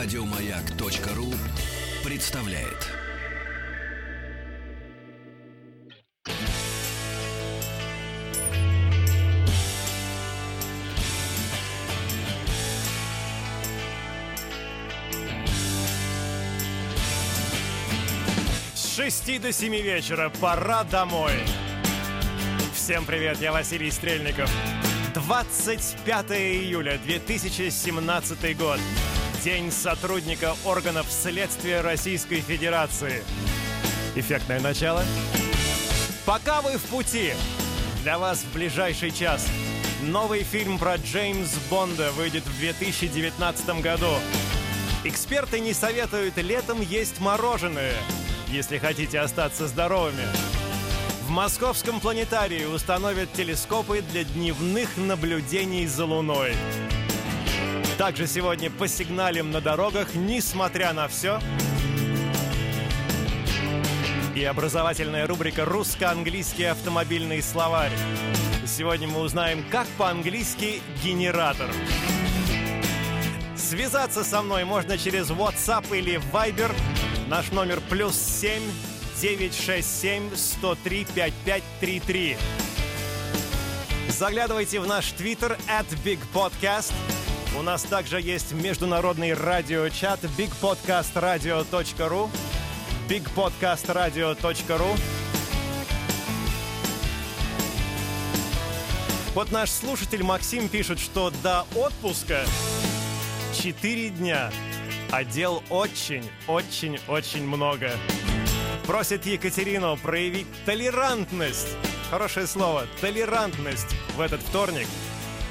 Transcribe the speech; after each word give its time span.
Радиомаяк.ру 0.00 1.34
представляет. 2.04 2.86
С 18.74 18.94
6 18.94 19.40
до 19.40 19.52
7 19.52 19.74
вечера 19.82 20.30
пора 20.40 20.84
домой. 20.84 21.32
Всем 22.72 23.04
привет, 23.04 23.40
я 23.40 23.50
Василий 23.50 23.90
Стрельников. 23.90 24.48
25 25.14 26.30
июля 26.30 26.98
2017 26.98 28.56
год. 28.56 28.78
День 29.44 29.70
сотрудника 29.70 30.56
органов 30.64 31.06
следствия 31.10 31.80
Российской 31.80 32.40
Федерации. 32.40 33.22
Эффектное 34.16 34.58
начало. 34.58 35.04
Пока 36.26 36.60
вы 36.60 36.76
в 36.76 36.82
пути, 36.86 37.34
для 38.02 38.18
вас 38.18 38.40
в 38.40 38.52
ближайший 38.52 39.12
час 39.12 39.46
новый 40.02 40.42
фильм 40.42 40.76
про 40.76 40.96
Джеймс 40.96 41.54
Бонда 41.70 42.10
выйдет 42.12 42.42
в 42.44 42.58
2019 42.58 43.80
году. 43.80 44.10
Эксперты 45.04 45.60
не 45.60 45.72
советуют 45.72 46.36
летом 46.38 46.80
есть 46.80 47.20
мороженое, 47.20 47.94
если 48.48 48.78
хотите 48.78 49.20
остаться 49.20 49.68
здоровыми. 49.68 50.24
В 51.28 51.30
московском 51.30 52.00
планетарии 52.00 52.64
установят 52.64 53.32
телескопы 53.34 54.02
для 54.10 54.24
дневных 54.24 54.96
наблюдений 54.96 55.86
за 55.86 56.06
Луной. 56.06 56.54
Также 57.98 58.28
сегодня 58.28 58.70
посигналим 58.70 59.50
на 59.50 59.60
дорогах, 59.60 60.14
несмотря 60.14 60.92
на 60.92 61.08
все. 61.08 61.40
И 64.36 64.44
образовательная 64.44 65.26
рубрика 65.26 65.64
«Русско-английский 65.64 66.62
автомобильный 66.62 67.42
словарь». 67.42 67.90
Сегодня 68.64 69.08
мы 69.08 69.18
узнаем, 69.18 69.64
как 69.68 69.88
по-английски 69.98 70.80
«генератор». 71.02 71.68
Связаться 73.56 74.22
со 74.22 74.42
мной 74.42 74.62
можно 74.62 74.96
через 74.96 75.30
WhatsApp 75.30 75.84
или 75.90 76.20
Viber. 76.32 76.72
Наш 77.26 77.50
номер 77.50 77.80
плюс 77.90 78.14
7 78.14 78.62
967 79.20 80.36
103 80.36 81.06
5533. 81.16 82.36
Заглядывайте 84.08 84.78
в 84.78 84.86
наш 84.86 85.10
твиттер 85.10 85.58
at 85.68 85.86
Big 86.04 86.20
Podcast. 86.32 86.92
У 87.56 87.62
нас 87.62 87.82
также 87.82 88.20
есть 88.20 88.52
международный 88.52 89.32
радиочат 89.32 90.20
bigpodcastradio.ru 90.36 92.30
bigpodcastradio.ru 93.08 94.98
Вот 99.34 99.52
наш 99.52 99.70
слушатель 99.70 100.22
Максим 100.22 100.68
пишет, 100.68 100.98
что 100.98 101.32
до 101.42 101.64
отпуска 101.74 102.44
4 103.62 104.10
дня, 104.10 104.50
а 105.10 105.24
дел 105.24 105.62
очень-очень-очень 105.70 107.46
много. 107.46 107.92
Просит 108.86 109.26
Екатерину 109.26 109.96
проявить 109.96 110.46
толерантность, 110.64 111.68
хорошее 112.10 112.46
слово, 112.46 112.86
толерантность 113.00 113.94
в 114.16 114.20
этот 114.20 114.40
вторник 114.40 114.88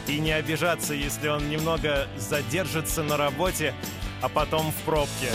и 0.09 0.19
не 0.19 0.31
обижаться, 0.31 0.93
если 0.93 1.27
он 1.27 1.49
немного 1.49 2.07
задержится 2.17 3.03
на 3.03 3.17
работе, 3.17 3.73
а 4.21 4.29
потом 4.29 4.71
в 4.71 4.75
пробке. 4.85 5.29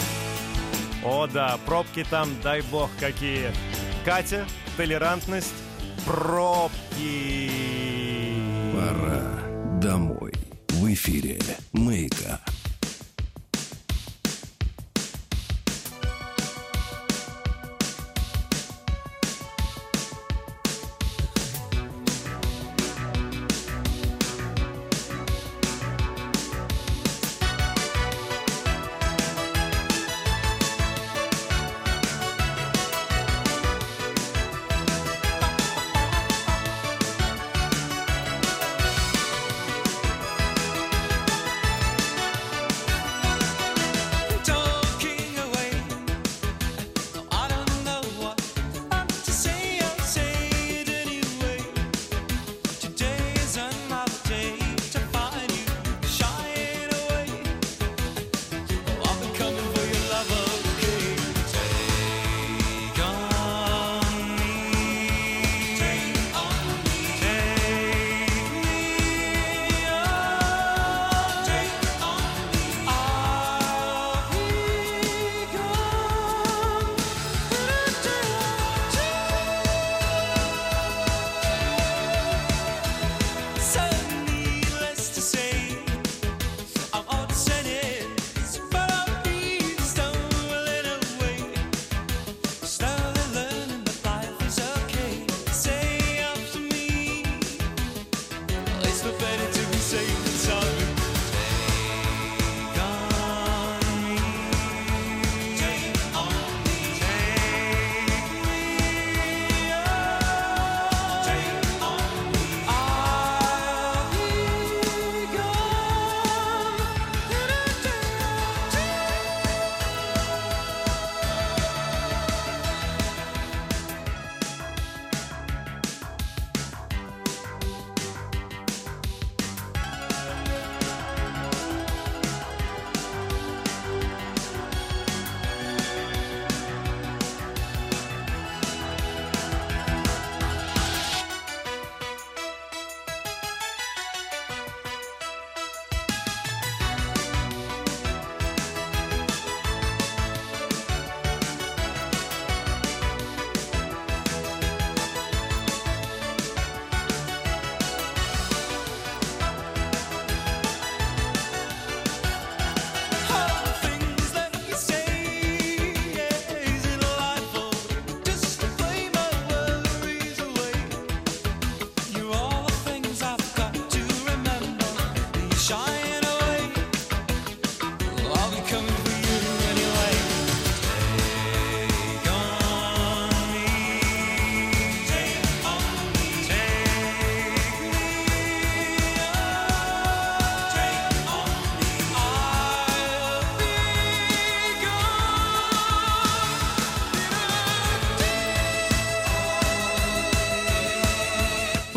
О 1.04 1.26
да, 1.26 1.58
пробки 1.66 2.04
там, 2.08 2.28
дай 2.42 2.62
бог, 2.62 2.90
какие. 2.98 3.50
Катя, 4.04 4.46
толерантность, 4.76 5.54
пробки. 6.06 7.50
Пора 8.74 9.80
домой. 9.80 10.32
В 10.68 10.92
эфире 10.92 11.38
Маяка. 11.72 12.40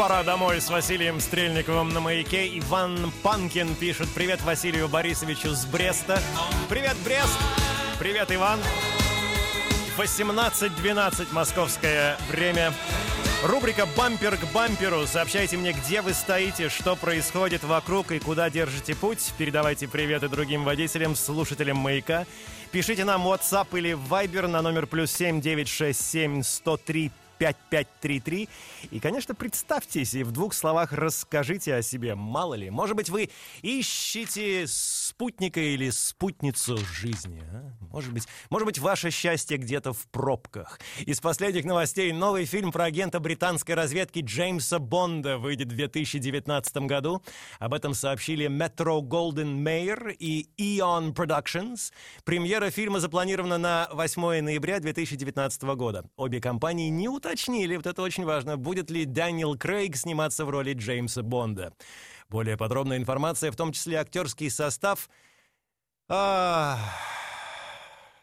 Пора 0.08 0.22
домой 0.22 0.62
с 0.62 0.70
Василием 0.70 1.20
Стрельниковым 1.20 1.90
на 1.90 2.00
маяке. 2.00 2.48
Иван 2.60 3.12
Панкин 3.24 3.74
пишет 3.74 4.08
привет 4.14 4.40
Василию 4.44 4.88
Борисовичу 4.88 5.50
с 5.50 5.66
Бреста. 5.66 6.22
Привет, 6.70 6.96
Брест! 7.04 7.36
Привет, 7.98 8.32
Иван! 8.32 8.60
18.12 9.98 11.34
московское 11.34 12.18
время. 12.30 12.72
Рубрика 13.44 13.88
«Бампер 13.98 14.38
к 14.38 14.46
бамперу». 14.54 15.08
Сообщайте 15.08 15.58
мне, 15.58 15.72
где 15.72 16.02
вы 16.02 16.14
стоите, 16.14 16.70
что 16.70 16.96
происходит 16.96 17.64
вокруг 17.64 18.12
и 18.12 18.20
куда 18.20 18.52
держите 18.52 18.94
путь. 18.94 19.34
Передавайте 19.40 19.88
приветы 19.88 20.30
другим 20.30 20.66
водителям, 20.66 21.16
слушателям 21.16 21.78
«Маяка». 21.78 22.28
Пишите 22.72 23.06
нам 23.06 23.26
WhatsApp 23.26 23.70
или 23.76 23.94
Viber 23.94 24.46
на 24.46 24.62
номер 24.62 24.86
плюс 24.86 25.12
7 25.14 25.42
967 25.42 26.44
103 26.44 27.12
5533. 27.38 28.50
И, 28.92 29.00
конечно, 29.00 29.36
представьтесь 29.36 30.14
и 30.14 30.24
в 30.24 30.32
двух 30.32 30.54
словах 30.54 30.94
расскажите 30.94 31.76
о 31.76 31.82
себе. 31.82 32.16
Мало 32.16 32.56
ли, 32.56 32.70
может 32.70 32.96
быть, 32.96 33.10
вы 33.10 33.30
ищете 33.62 34.66
спутника 34.68 35.60
или 35.60 35.90
спутницу 35.90 36.78
жизни. 36.78 37.44
А? 37.52 37.72
Может 37.92 38.14
быть, 38.14 38.28
может 38.50 38.66
быть, 38.66 38.80
ваше 38.80 39.12
счастье 39.12 39.58
где-то 39.58 39.94
в 39.94 40.08
пробках. 40.08 40.80
Из 41.06 41.20
последних 41.20 41.66
новостей 41.66 42.12
новый 42.12 42.46
фильм 42.46 42.72
про 42.72 42.86
агента 42.86 43.20
британской 43.20 43.76
разведки 43.76 44.20
Джеймса 44.20 44.80
Бонда 44.80 45.38
выйдет 45.38 45.72
в 45.72 45.76
2019 45.76 46.78
году. 46.78 47.22
Об 47.60 47.74
этом 47.74 47.94
сообщили 47.94 48.48
Metro 48.48 49.02
Golden 49.02 49.64
Mayer 49.64 50.14
и 50.14 50.50
Eon 50.58 51.14
Productions. 51.14 51.92
Премьера 52.24 52.70
фильма 52.70 53.00
запланирована 53.00 53.58
на 53.58 53.88
8 53.92 54.42
ноября 54.42 54.80
2019 54.80 55.62
года. 55.76 56.06
Обе 56.16 56.42
компании 56.42 56.90
не 56.90 57.08
вот 57.78 57.88
это 57.88 58.02
очень 58.02 58.26
важно, 58.26 58.58
будет 58.58 58.90
ли 58.90 59.06
Дэниел 59.06 59.58
Крейг 59.58 59.96
сниматься 59.96 60.46
в 60.46 60.50
роли 60.50 60.74
Джеймса 60.74 61.24
Бонда. 61.24 61.74
Более 62.30 62.58
подробная 62.58 62.98
информация, 62.98 63.52
в 63.52 63.56
том 63.56 63.72
числе 63.72 63.98
актерский 63.98 64.50
состав, 64.50 65.10
а... 66.08 66.80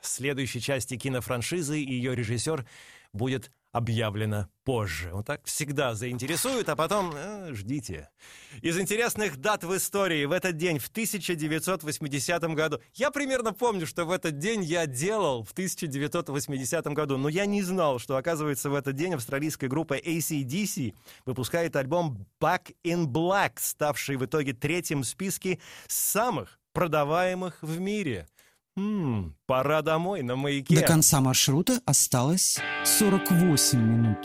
следующей 0.00 0.60
части 0.60 0.96
кинофраншизы 0.96 1.81
и 1.81 1.93
ее 1.93 2.14
режиссер 2.14 2.66
будет 3.12 3.50
объявлено 3.73 4.49
позже. 4.65 5.11
Вот 5.13 5.27
так 5.27 5.45
всегда 5.45 5.95
заинтересует, 5.95 6.69
а 6.69 6.77
потом 6.77 7.13
э, 7.15 7.53
ждите. 7.55 8.11
Из 8.61 8.79
интересных 8.79 9.39
дат 9.39 9.65
в 9.65 9.75
истории 9.75 10.27
в 10.27 10.33
этот 10.33 10.57
день, 10.59 10.79
в 10.79 10.89
1980 10.89 12.43
году, 12.55 12.81
я 12.95 13.11
примерно 13.11 13.53
помню, 13.53 13.87
что 13.87 14.05
в 14.05 14.11
этот 14.11 14.39
день 14.39 14.63
я 14.63 14.87
делал 14.87 15.43
в 15.43 15.53
1980 15.53 16.87
году, 16.89 17.17
но 17.17 17.29
я 17.29 17.47
не 17.47 17.63
знал, 17.63 17.99
что, 17.99 18.17
оказывается, 18.17 18.69
в 18.69 18.75
этот 18.75 18.95
день 18.95 19.15
австралийская 19.15 19.71
группа 19.71 19.99
ACDC 19.99 20.95
выпускает 21.25 21.75
альбом 21.75 22.27
Back 22.39 22.75
in 22.85 23.07
Black, 23.07 23.53
ставший 23.57 24.17
в 24.17 24.25
итоге 24.27 24.53
третьим 24.53 25.01
в 25.01 25.07
списке 25.07 25.59
самых 25.89 26.61
продаваемых 26.73 27.59
в 27.63 27.81
мире. 27.81 28.29
М-м, 28.77 29.35
пора 29.47 29.83
домой 29.83 30.23
на 30.23 30.37
маяке. 30.37 30.75
До 30.81 30.83
конца 30.83 31.21
маршрута 31.21 31.81
осталось 31.85 32.59
48 32.85 33.79
минут. 33.79 34.19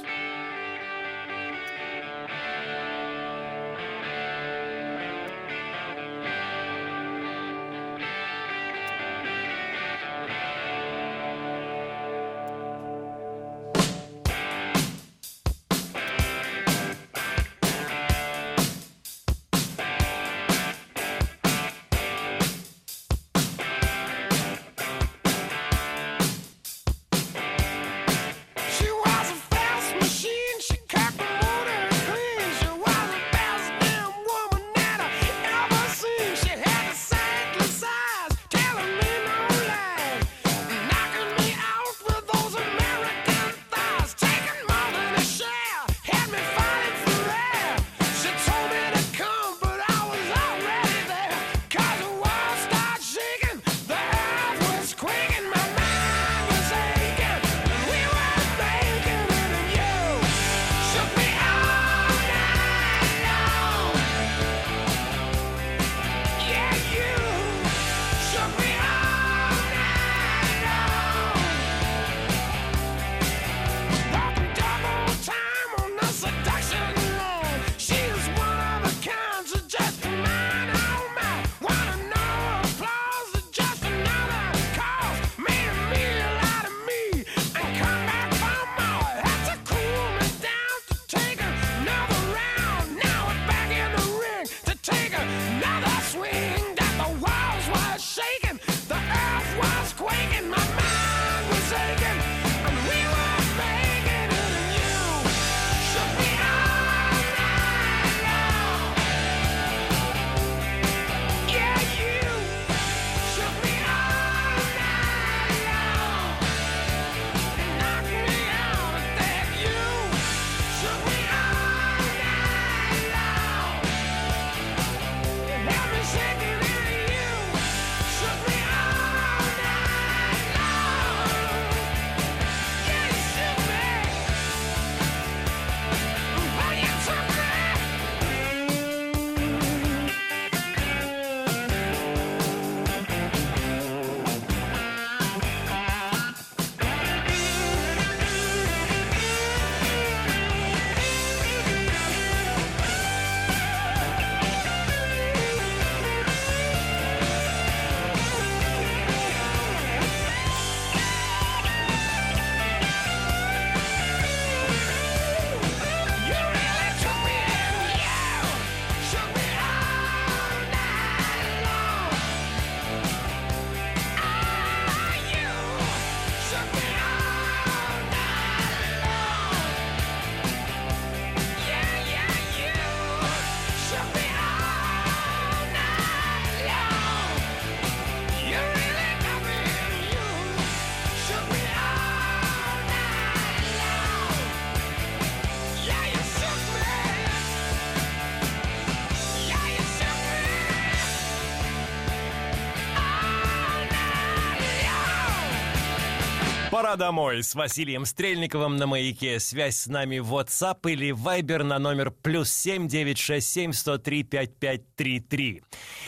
Пора 206.88 206.96
домой 206.96 207.44
с 207.44 207.54
Василием 207.54 208.06
Стрельниковым 208.06 208.78
на 208.78 208.88
маяке. 208.88 209.42
Связь 209.42 209.76
с 209.76 209.88
нами 209.88 210.20
в 210.20 210.34
WhatsApp 210.34 210.90
или 210.90 211.10
Viber 211.10 211.64
на 211.64 211.80
номер 211.80 212.12
плюс 212.12 212.50
семь 212.50 212.88
девять 212.88 213.18
шесть 213.18 213.52
семь 213.52 213.74
сто 213.74 213.98
три 213.98 214.24
пять 214.24 214.56
пять 214.56 214.96
три 214.96 215.20
три. 215.20 215.64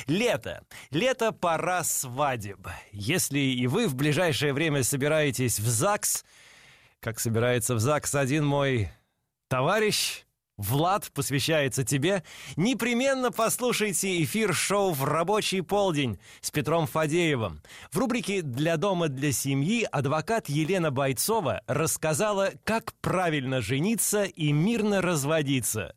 Лето. 0.08 0.64
Лето 0.92 1.34
пора 1.34 1.84
свадеб. 1.84 2.66
Если 2.94 3.40
и 3.40 3.68
вы 3.68 3.90
в 3.90 3.96
ближайшее 3.96 4.54
время 4.54 4.84
собираетесь 4.84 5.60
в 5.60 5.68
ЗАГС, 5.68 6.24
как 7.02 7.20
собирается 7.20 7.76
в 7.76 7.82
ЗАГС 7.82 8.16
один 8.16 8.46
мой 8.46 8.90
товарищ, 9.50 10.24
Влад 10.60 11.10
посвящается 11.14 11.86
тебе. 11.86 12.22
Непременно 12.58 13.32
послушайте 13.32 14.22
эфир 14.24 14.54
шоу 14.54 14.92
«В 14.92 15.06
рабочий 15.06 15.62
полдень» 15.62 16.20
с 16.42 16.52
Петром 16.52 16.86
Фадеевым. 16.86 17.62
В 17.92 17.98
рубрике 17.98 18.42
«Для 18.42 18.76
дома, 18.76 19.08
для 19.08 19.32
семьи» 19.32 19.88
адвокат 19.90 20.50
Елена 20.50 20.92
Бойцова 20.92 21.62
рассказала, 21.66 22.52
как 22.66 22.94
правильно 23.00 23.62
жениться 23.62 24.26
и 24.26 24.52
мирно 24.52 25.02
разводиться. 25.02 25.96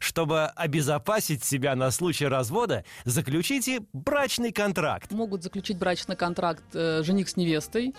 Чтобы 0.00 0.46
обезопасить 0.46 1.44
себя 1.44 1.76
на 1.76 1.92
случай 1.92 2.26
развода, 2.26 2.84
заключите 3.04 3.82
брачный 3.92 4.50
контракт. 4.50 5.12
Могут 5.12 5.44
заключить 5.44 5.78
брачный 5.78 6.16
контракт 6.16 6.64
э, 6.74 7.04
жених 7.04 7.28
с 7.28 7.36
невестой, 7.36 7.94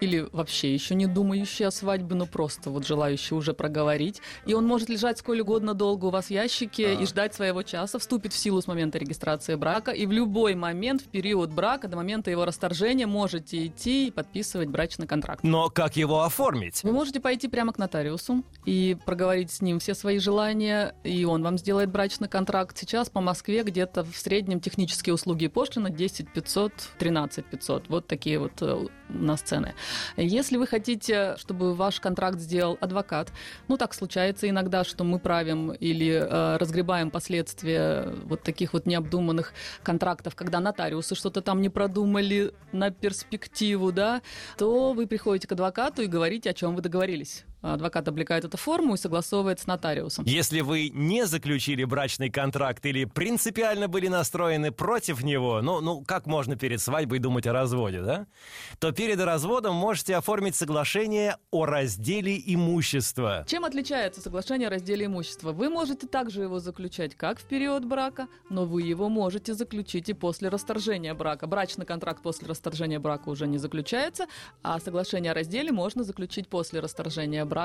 или 0.00 0.28
вообще 0.32 0.72
еще 0.72 0.94
не 0.94 1.06
думающий 1.06 1.66
о 1.66 1.70
свадьбе, 1.70 2.14
но 2.14 2.26
просто 2.26 2.70
вот 2.70 2.86
желающий 2.86 3.34
уже 3.34 3.54
проговорить. 3.54 4.20
И 4.44 4.54
он 4.54 4.66
может 4.66 4.88
лежать 4.88 5.18
сколь 5.18 5.40
угодно 5.40 5.74
долго 5.74 6.06
у 6.06 6.10
вас 6.10 6.26
в 6.26 6.30
ящике 6.30 6.88
а. 6.88 6.92
и 6.94 7.06
ждать 7.06 7.34
своего 7.34 7.62
часа, 7.62 7.98
вступит 7.98 8.32
в 8.32 8.36
силу 8.36 8.60
с 8.60 8.66
момента 8.66 8.98
регистрации 8.98 9.54
брака, 9.54 9.90
и 9.90 10.06
в 10.06 10.12
любой 10.12 10.54
момент, 10.54 11.02
в 11.02 11.08
период 11.08 11.50
брака, 11.50 11.88
до 11.88 11.96
момента 11.96 12.30
его 12.30 12.44
расторжения, 12.44 13.06
можете 13.06 13.66
идти 13.66 14.08
и 14.08 14.10
подписывать 14.10 14.68
брачный 14.68 15.06
контракт. 15.06 15.42
Но 15.42 15.68
как 15.68 15.96
его 15.96 16.22
оформить? 16.22 16.82
Вы 16.82 16.92
можете 16.92 17.20
пойти 17.20 17.48
прямо 17.48 17.72
к 17.72 17.78
нотариусу 17.78 18.44
и 18.64 18.96
проговорить 19.04 19.50
с 19.50 19.60
ним 19.60 19.78
все 19.78 19.94
свои 19.94 20.18
желания, 20.18 20.94
и 21.04 21.24
он 21.24 21.42
вам 21.42 21.58
сделает 21.58 21.90
брачный 21.90 22.28
контракт. 22.28 22.76
Сейчас 22.76 23.08
по 23.08 23.20
Москве 23.20 23.62
где-то 23.62 24.04
в 24.04 24.16
среднем 24.16 24.60
технические 24.60 25.14
услуги 25.14 25.44
и 25.44 25.48
пошлина 25.48 25.90
10 25.90 26.32
500, 26.32 26.72
13 26.98 27.44
500. 27.44 27.88
Вот 27.88 28.06
такие 28.06 28.38
вот 28.38 28.52
э, 28.60 28.86
у 29.08 29.14
нас 29.14 29.40
цены. 29.40 29.74
Если 30.16 30.56
вы 30.56 30.66
хотите, 30.66 31.36
чтобы 31.38 31.74
ваш 31.74 32.00
контракт 32.00 32.38
сделал 32.38 32.78
адвокат, 32.80 33.32
ну 33.68 33.76
так 33.76 33.94
случается 33.94 34.48
иногда, 34.48 34.84
что 34.84 35.04
мы 35.04 35.18
правим 35.18 35.72
или 35.72 36.12
э, 36.12 36.56
разгребаем 36.56 37.10
последствия 37.10 38.12
вот 38.24 38.42
таких 38.42 38.72
вот 38.72 38.86
необдуманных 38.86 39.52
контрактов, 39.82 40.34
когда 40.34 40.60
нотариусы 40.60 41.14
что-то 41.14 41.40
там 41.42 41.60
не 41.60 41.68
продумали 41.68 42.52
на 42.72 42.90
перспективу, 42.90 43.92
да, 43.92 44.22
то 44.58 44.92
вы 44.92 45.06
приходите 45.06 45.48
к 45.48 45.52
адвокату 45.52 46.02
и 46.02 46.06
говорите, 46.06 46.50
о 46.50 46.54
чем 46.54 46.74
вы 46.74 46.82
договорились 46.82 47.44
адвокат 47.74 48.08
облекает 48.08 48.44
эту 48.44 48.56
форму 48.56 48.94
и 48.94 48.96
согласовывает 48.96 49.60
с 49.60 49.66
нотариусом. 49.66 50.24
Если 50.24 50.60
вы 50.60 50.90
не 50.90 51.26
заключили 51.26 51.84
брачный 51.84 52.30
контракт 52.30 52.84
или 52.86 53.04
принципиально 53.04 53.88
были 53.88 54.08
настроены 54.08 54.70
против 54.70 55.22
него, 55.22 55.60
ну, 55.62 55.80
ну 55.80 56.04
как 56.04 56.26
можно 56.26 56.56
перед 56.56 56.80
свадьбой 56.80 57.18
думать 57.18 57.46
о 57.46 57.52
разводе, 57.52 58.02
да? 58.02 58.26
То 58.78 58.92
перед 58.92 59.20
разводом 59.20 59.74
можете 59.74 60.16
оформить 60.16 60.54
соглашение 60.54 61.36
о 61.50 61.66
разделе 61.66 62.40
имущества. 62.46 63.44
Чем 63.48 63.64
отличается 63.64 64.20
соглашение 64.20 64.68
о 64.68 64.70
разделе 64.70 65.06
имущества? 65.06 65.52
Вы 65.52 65.68
можете 65.68 66.06
также 66.06 66.42
его 66.42 66.60
заключать 66.60 67.14
как 67.14 67.40
в 67.40 67.44
период 67.44 67.84
брака, 67.84 68.28
но 68.48 68.64
вы 68.64 68.82
его 68.82 69.08
можете 69.08 69.54
заключить 69.54 70.08
и 70.08 70.12
после 70.12 70.48
расторжения 70.48 71.14
брака. 71.14 71.46
Брачный 71.46 71.86
контракт 71.86 72.22
после 72.22 72.48
расторжения 72.48 72.98
брака 72.98 73.28
уже 73.28 73.46
не 73.46 73.58
заключается, 73.58 74.26
а 74.62 74.78
соглашение 74.80 75.32
о 75.32 75.34
разделе 75.34 75.72
можно 75.72 76.04
заключить 76.04 76.48
после 76.48 76.80
расторжения 76.80 77.44
брака 77.44 77.55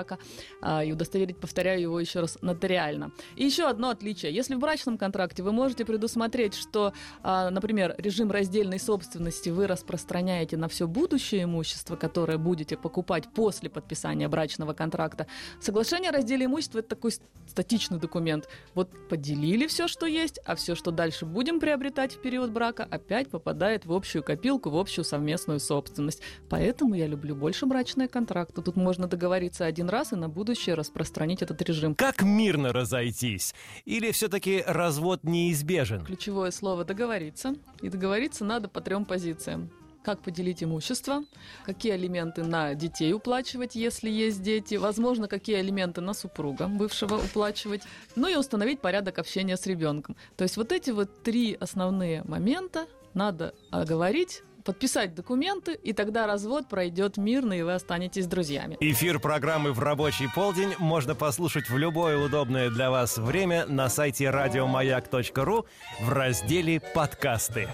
а, 0.62 0.84
и 0.84 0.92
удостоверить, 0.92 1.38
повторяю 1.38 1.82
его 1.82 2.00
еще 2.00 2.22
раз, 2.22 2.38
нотариально. 2.42 3.12
И 3.36 3.46
еще 3.46 3.68
одно 3.68 3.90
отличие. 3.90 4.34
Если 4.34 4.56
в 4.56 4.60
брачном 4.60 4.98
контракте 4.98 5.44
вы 5.44 5.52
можете 5.52 5.86
предусмотреть, 5.86 6.54
что, 6.54 6.94
а, 7.24 7.50
например, 7.50 7.96
режим 7.98 8.32
раздельной 8.32 8.80
собственности 8.80 9.50
вы 9.50 9.68
распространяете 9.68 10.58
на 10.58 10.68
все 10.68 10.88
будущее 10.88 11.44
имущество, 11.44 11.96
которое 11.96 12.38
будете 12.38 12.78
покупать 12.78 13.28
после 13.34 13.70
подписания 13.70 14.28
брачного 14.28 14.74
контракта, 14.74 15.28
соглашение 15.60 16.10
о 16.10 16.14
разделе 16.14 16.46
имущества– 16.46 16.80
это 16.80 16.90
такой 16.90 17.12
статичный 17.48 18.00
документ. 18.00 18.48
Вот 18.74 18.90
поделили 19.10 19.68
все, 19.68 19.88
что 19.88 20.06
есть, 20.06 20.40
а 20.46 20.56
все, 20.56 20.76
что 20.76 20.92
дальше 20.92 21.26
будем 21.26 21.60
приобретать 21.60 22.14
в 22.14 22.22
период 22.22 22.52
брака, 22.52 22.88
опять 22.90 23.30
попадает 23.30 23.86
в 23.86 23.94
общую 23.94 24.24
копилку, 24.24 24.70
в 24.70 24.78
общую 24.78 25.06
совместную 25.06 25.60
собственность. 25.60 26.22
Поэтому 26.50 26.96
я 26.96 27.08
люблю 27.08 27.36
больше 27.36 27.66
брачные 27.66 28.08
контракты. 28.08 28.62
Тут 28.62 28.76
можно 28.76 29.08
договориться 29.08 29.66
один 29.66 29.81
раз 29.90 30.14
и 30.14 30.16
на 30.16 30.30
будущее 30.30 30.76
распространить 30.76 31.42
этот 31.42 31.62
режим. 31.62 31.96
Как 31.96 32.22
мирно 32.22 32.74
разойтись? 32.74 33.54
Или 33.86 34.12
все-таки 34.12 34.64
развод 34.66 35.24
неизбежен? 35.24 36.06
Ключевое 36.06 36.52
слово 36.52 36.86
«договориться». 36.86 37.56
И 37.82 37.90
договориться 37.90 38.46
надо 38.46 38.68
по 38.68 38.82
трем 38.82 39.06
позициям 39.06 39.72
как 40.04 40.22
поделить 40.22 40.64
имущество, 40.64 41.24
какие 41.66 41.94
алименты 41.94 42.44
на 42.44 42.74
детей 42.74 43.14
уплачивать, 43.14 43.76
если 43.76 44.10
есть 44.10 44.42
дети, 44.42 44.76
возможно, 44.76 45.28
какие 45.28 45.58
алименты 45.58 46.02
на 46.02 46.14
супруга 46.14 46.68
бывшего 46.68 47.16
уплачивать, 47.16 47.84
ну 48.16 48.28
и 48.28 48.36
установить 48.36 48.82
порядок 48.82 49.20
общения 49.20 49.58
с 49.58 49.66
ребенком. 49.68 50.16
То 50.38 50.44
есть 50.44 50.58
вот 50.58 50.72
эти 50.72 50.92
вот 50.92 51.24
три 51.24 51.56
основные 51.60 52.24
момента 52.24 52.88
надо 53.14 53.54
оговорить, 53.70 54.44
подписать 54.62 55.16
документы, 55.16 55.74
и 55.74 55.94
тогда 55.94 56.28
развод 56.28 56.68
пройдет 56.70 57.18
мирно, 57.18 57.54
и 57.54 57.62
вы 57.62 57.74
останетесь 57.74 58.28
друзьями. 58.28 58.78
Эфир 58.80 59.20
программы 59.20 59.74
«В 59.74 59.80
рабочий 59.80 60.28
полдень» 60.34 60.74
можно 60.78 61.16
послушать 61.16 61.70
в 61.70 61.78
любое 61.78 62.18
удобное 62.18 62.70
для 62.70 62.90
вас 62.90 63.18
время 63.18 63.66
на 63.66 63.90
сайте 63.90 64.30
радиомаяк.ру 64.30 65.66
в 66.02 66.10
разделе 66.10 66.80
«Подкасты». 66.94 67.70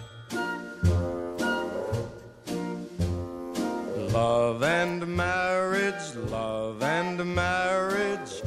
Love 4.13 4.63
and 4.63 5.05
marriage, 5.05 6.15
love 6.31 6.81
and 6.81 7.23
marriage 7.35 8.41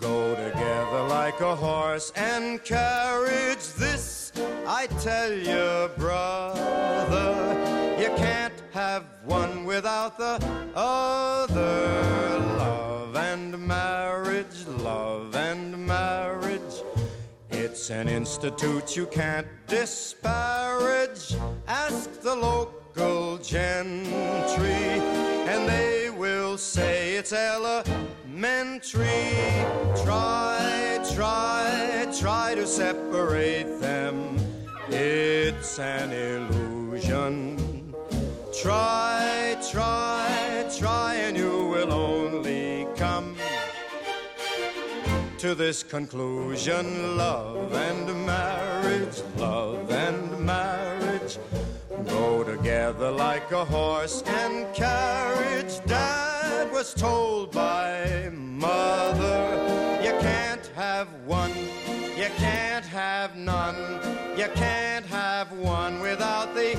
go 0.00 0.34
together 0.34 1.02
like 1.08 1.40
a 1.40 1.54
horse 1.54 2.10
and 2.16 2.64
carriage. 2.64 3.64
This 3.76 4.32
I 4.66 4.86
tell 5.02 5.32
you, 5.32 5.90
brother, 5.98 7.69
one 9.30 9.64
without 9.64 10.18
the 10.18 10.44
other. 10.74 12.40
Love 12.58 13.14
and 13.14 13.56
marriage, 13.66 14.66
love 14.66 15.36
and 15.36 15.86
marriage. 15.86 16.82
It's 17.50 17.90
an 17.90 18.08
institute 18.08 18.96
you 18.96 19.06
can't 19.06 19.46
disparage. 19.68 21.36
Ask 21.68 22.20
the 22.22 22.34
local 22.34 23.38
gentry, 23.38 24.82
and 25.52 25.68
they 25.68 26.10
will 26.10 26.58
say 26.58 27.14
it's 27.14 27.32
elementary. 27.32 29.06
Try, 30.04 30.98
try, 31.14 32.12
try 32.18 32.56
to 32.56 32.66
separate 32.66 33.80
them. 33.80 34.36
It's 34.88 35.78
an 35.78 36.10
illusion. 36.12 37.69
Try, 38.62 39.56
try, 39.72 40.66
try, 40.78 41.14
and 41.14 41.34
you 41.34 41.66
will 41.68 41.94
only 41.94 42.86
come 42.94 43.34
to 45.38 45.54
this 45.54 45.82
conclusion 45.82 47.16
love 47.16 47.72
and 47.72 48.26
marriage, 48.26 49.22
love 49.38 49.90
and 49.90 50.40
marriage 50.44 51.38
go 52.06 52.44
together 52.44 53.10
like 53.10 53.50
a 53.50 53.64
horse 53.64 54.22
and 54.26 54.74
carriage. 54.74 55.80
Dad 55.86 56.70
was 56.70 56.92
told 56.92 57.52
by 57.52 58.30
mother, 58.30 60.00
you 60.04 60.12
can't 60.20 60.66
have 60.74 61.08
one, 61.24 61.54
you 62.14 62.28
can't 62.36 62.84
have 62.84 63.36
none, 63.36 64.00
you 64.36 64.48
can't 64.54 65.06
have 65.06 65.50
one 65.52 66.00
without 66.00 66.54
the 66.54 66.78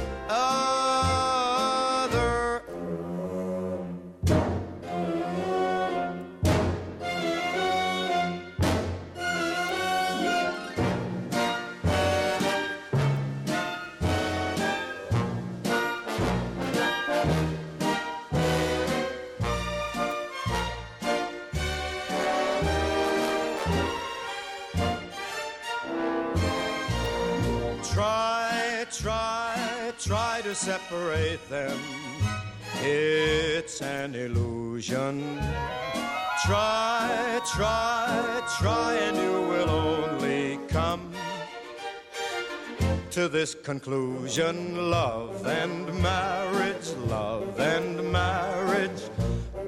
to 43.11 43.29
this 43.29 43.55
conclusion 43.55 44.91
love 44.91 45.47
and 45.47 45.87
marriage, 46.03 46.91
love 47.09 47.59
and 47.59 48.13
marriage 48.13 49.03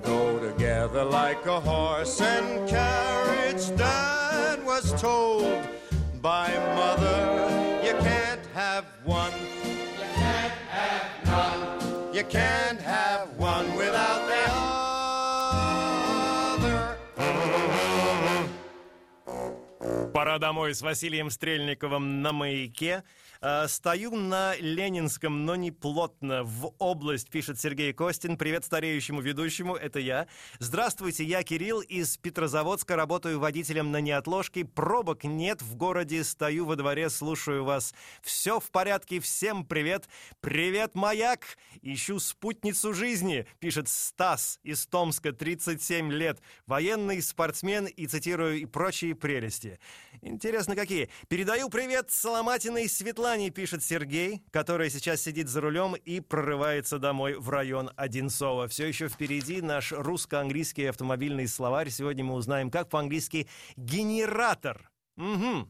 go 0.03 0.39
together 0.39 1.05
like 1.05 1.45
a 1.47 1.61
horse 1.61 2.21
and 2.21 2.69
carriage. 2.69 3.65
Dad 3.77 4.65
was 4.65 4.93
told 5.01 5.67
by 6.21 6.49
mother, 6.75 7.21
you 7.85 7.95
can't 8.09 8.45
have 8.55 8.85
one. 9.05 9.33
You 9.97 10.07
can't 10.15 10.53
have 10.71 11.07
none. 11.27 12.15
You 12.15 12.25
can't 12.25 12.81
have 12.81 13.29
one 13.39 13.75
without 13.77 14.27
the 14.31 14.43
other. 14.51 14.79
Пора 20.13 20.39
домой 20.39 20.75
с 20.75 20.83
Василием 20.83 21.31
Стрельниковым 21.31 22.23
на 22.23 22.33
маяке. 22.33 23.05
Э, 23.46 23.68
стою 23.68 24.16
на 24.16 24.56
Ленинском, 24.56 25.44
но 25.44 25.58
не 25.58 25.70
плотно. 25.70 26.46
В 26.46 26.74
область, 26.80 27.30
пишет 27.30 27.60
Сергей 27.60 27.92
Костин. 27.92 28.38
Привет 28.38 28.64
стареющему 28.64 29.20
ведущему, 29.20 29.76
это 29.76 30.00
я. 30.00 30.28
Здравствуйте, 30.60 31.26
я 31.26 31.44
Кирилл 31.44 31.82
из 31.82 32.16
Петрозаводска, 32.16 32.96
работаю 32.96 33.42
водителем 33.42 33.92
на 33.92 34.00
неотложке. 34.00 34.64
Пробок 34.64 35.26
нет 35.26 35.62
в 35.62 35.76
городе, 35.76 36.24
стою 36.24 36.64
во 36.64 36.78
дворе, 36.78 37.10
слушаю 37.10 37.66
вас. 37.66 37.94
Все 38.22 38.62
в 38.62 38.72
порядке, 38.72 39.20
всем 39.20 39.66
привет. 39.66 40.08
Привет, 40.40 40.96
маяк! 40.96 41.58
Ищу 41.82 42.20
спутницу 42.20 42.94
жизни, 42.94 43.46
пишет 43.60 43.90
Стас 43.90 44.62
из 44.64 44.86
Томска, 44.86 45.34
37 45.34 46.10
лет. 46.14 46.40
Военный 46.66 47.22
спортсмен 47.22 47.88
и, 47.88 48.08
цитирую, 48.08 48.62
и 48.62 48.66
прочие 48.66 49.16
прелести. 49.16 49.82
Интересно, 50.22 50.78
какие. 50.78 51.10
Передаю 51.28 51.68
привет 51.68 52.10
Соломатиной 52.10 52.88
Светлане 52.88 53.33
Светлане 53.34 53.50
пишет 53.50 53.84
Сергей, 53.84 54.44
который 54.52 54.92
сейчас 54.92 55.24
сидит 55.24 55.50
за 55.50 55.60
рулем 55.60 55.96
и 55.96 56.20
прорывается 56.20 57.00
домой 57.00 57.34
в 57.34 57.50
район 57.50 57.90
Одинцова. 57.96 58.68
Все 58.68 58.86
еще 58.86 59.08
впереди 59.08 59.60
наш 59.60 59.92
русско-английский 59.92 60.86
автомобильный 60.86 61.48
словарь. 61.48 61.90
Сегодня 61.90 62.24
мы 62.24 62.36
узнаем, 62.36 62.70
как 62.70 62.90
по-английски 62.90 63.48
«генератор». 63.76 64.92
Угу. 65.18 65.68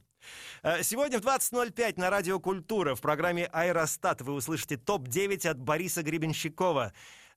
Сегодня 0.82 1.22
в 1.22 1.26
20.05 1.26 1.94
на 1.96 2.10
Радио 2.10 2.42
Культура 2.42 2.96
в 2.96 3.02
программе 3.02 3.46
«Аэростат» 3.46 4.22
вы 4.22 4.34
услышите 4.34 4.76
топ-9 4.76 5.48
от 5.48 5.58
Бориса 5.58 6.04
Гребенщикова. 6.04 6.92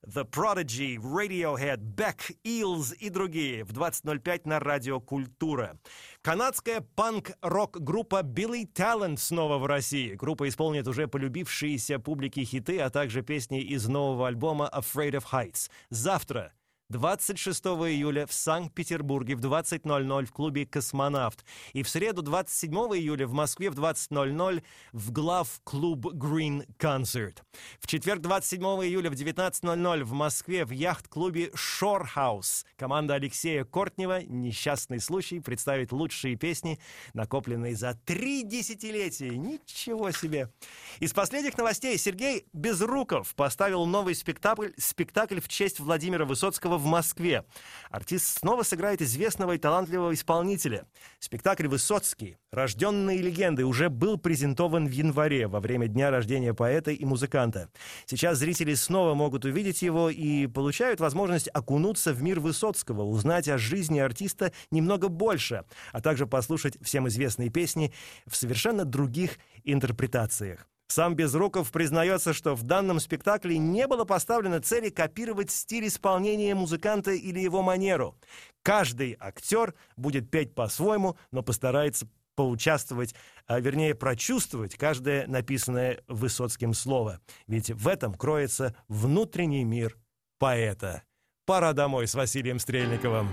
The 0.07 0.23
Prodigy, 0.23 0.97
Radiohead, 0.97 1.79
Beck, 1.79 2.33
Eels 2.45 2.95
и 2.95 3.09
другие 3.09 3.65
в 3.65 3.73
20.05 3.73 4.41
на 4.45 4.61
Радио 4.61 5.01
Культура. 5.01 5.77
Канадская 6.21 6.79
панк-рок-группа 6.95 8.21
Billy 8.21 8.65
Talent 8.71 9.17
снова 9.17 9.57
в 9.57 9.65
России. 9.65 10.15
Группа 10.15 10.47
исполнит 10.47 10.87
уже 10.87 11.09
полюбившиеся 11.09 11.99
публике 11.99 12.45
хиты, 12.45 12.79
а 12.79 12.89
также 12.89 13.21
песни 13.21 13.61
из 13.61 13.89
нового 13.89 14.29
альбома 14.29 14.71
Afraid 14.73 15.11
of 15.11 15.25
Heights. 15.29 15.69
Завтра 15.89 16.53
26 16.89 17.65
июля 17.65 18.25
в 18.25 18.31
Санкт-Петербурге 18.31 19.35
в 19.35 19.41
20.00 19.41 20.25
в 20.25 20.31
клубе 20.31 20.65
«Космонавт». 20.65 21.43
И 21.73 21.83
в 21.83 21.89
среду 21.89 22.21
27 22.21 22.73
июля 22.95 23.27
в 23.27 23.33
Москве 23.33 23.69
в 23.69 23.77
20.00 23.77 24.63
в 24.93 25.11
глав-клуб 25.11 26.05
«Green 26.13 26.65
Concert». 26.79 27.39
В 27.81 27.87
четверг 27.87 28.21
27 28.21 28.61
июля 28.63 29.09
в 29.09 29.15
19.00 29.15 30.03
в 30.05 30.13
Москве 30.13 30.63
в 30.63 30.71
яхт-клубе 30.71 31.49
«Shore 31.49 32.05
House». 32.15 32.63
Команда 32.77 33.15
Алексея 33.15 33.65
Кортнева 33.65 34.23
«Несчастный 34.23 35.01
случай» 35.01 35.41
представит 35.41 35.91
лучшие 35.91 36.37
песни, 36.37 36.79
накопленные 37.13 37.75
за 37.75 37.99
три 38.05 38.43
десятилетия. 38.43 39.31
Ничего 39.31 40.11
себе! 40.11 40.53
Из 41.01 41.11
последних 41.11 41.57
новостей 41.57 41.97
Сергей 41.97 42.45
Безруков 42.53 43.35
поставил 43.35 43.85
новый 43.85 44.15
спектакль, 44.15 44.69
спектакль 44.77 45.41
в 45.41 45.49
честь 45.49 45.81
Владимира 45.81 46.23
Высоцкого 46.23 46.76
в 46.77 46.85
Москве. 46.85 47.45
Артист 47.89 48.39
снова 48.39 48.63
сыграет 48.63 49.01
известного 49.01 49.53
и 49.53 49.57
талантливого 49.57 50.13
исполнителя. 50.13 50.85
Спектакль 51.19 51.67
«Высоцкий. 51.67 52.37
Рожденные 52.51 53.17
легенды» 53.17 53.65
уже 53.65 53.89
был 53.89 54.17
презентован 54.17 54.87
в 54.87 54.91
январе 54.91 55.47
во 55.47 55.59
время 55.59 55.87
дня 55.87 56.11
рождения 56.11 56.53
поэта 56.53 56.91
и 56.91 57.05
музыканта. 57.05 57.69
Сейчас 58.05 58.37
зрители 58.37 58.73
снова 58.73 59.13
могут 59.13 59.45
увидеть 59.45 59.81
его 59.81 60.09
и 60.09 60.47
получают 60.47 60.99
возможность 60.99 61.49
окунуться 61.53 62.13
в 62.13 62.21
мир 62.21 62.39
Высоцкого, 62.39 63.03
узнать 63.03 63.47
о 63.47 63.57
жизни 63.57 63.99
артиста 63.99 64.51
немного 64.71 65.07
больше, 65.07 65.65
а 65.91 66.01
также 66.01 66.27
послушать 66.27 66.77
всем 66.81 67.07
известные 67.07 67.49
песни 67.49 67.93
в 68.25 68.35
совершенно 68.35 68.85
других 68.85 69.39
интерпретациях. 69.63 70.67
Сам 70.87 71.15
Безруков 71.15 71.71
признается, 71.71 72.33
что 72.33 72.55
в 72.55 72.63
данном 72.63 72.99
спектакле 72.99 73.57
не 73.57 73.87
было 73.87 74.05
поставлено 74.05 74.61
цели 74.61 74.89
копировать 74.89 75.51
стиль 75.51 75.87
исполнения 75.87 76.55
музыканта 76.55 77.11
или 77.11 77.39
его 77.39 77.61
манеру. 77.61 78.15
Каждый 78.63 79.17
актер 79.19 79.73
будет 79.97 80.31
петь 80.31 80.55
по-своему, 80.55 81.17
но 81.31 81.43
постарается 81.43 82.07
поучаствовать, 82.35 83.15
а 83.47 83.59
вернее 83.59 83.95
прочувствовать 83.95 84.75
каждое 84.75 85.27
написанное 85.27 86.01
Высоцким 86.07 86.73
слово. 86.73 87.19
Ведь 87.47 87.71
в 87.71 87.87
этом 87.87 88.13
кроется 88.13 88.75
внутренний 88.87 89.65
мир 89.65 89.97
поэта. 90.39 91.03
Пора 91.45 91.73
домой 91.73 92.07
с 92.07 92.13
Василием 92.13 92.59
Стрельниковым. 92.59 93.27